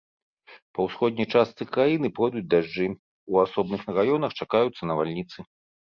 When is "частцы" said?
1.33-1.67